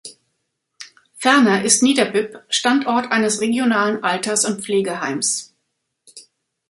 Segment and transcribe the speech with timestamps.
[1.13, 5.53] Ferner ist Niederbipp Standort eines regionalen Alters- und Pflegeheims.